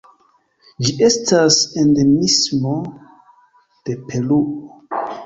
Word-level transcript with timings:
Ĝi 0.85 0.93
estas 1.07 1.57
endemismo 1.81 2.73
de 3.91 3.99
Peruo. 4.09 5.05